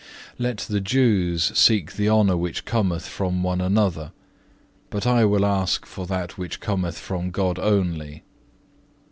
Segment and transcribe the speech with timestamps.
[0.39, 4.13] Let the Jews seek the honour which cometh from one another;
[4.89, 8.23] but I will ask for that which cometh from God only.